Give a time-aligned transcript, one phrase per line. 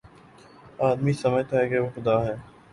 [0.79, 2.35] آدمی سمجھتا ہے کہ وہ خدا ہے